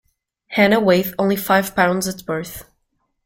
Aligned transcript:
Hannah 0.47 0.79
weighed 0.79 1.13
only 1.19 1.35
five 1.35 1.75
pounds 1.75 2.07
at 2.07 2.25
birth. 2.25 2.65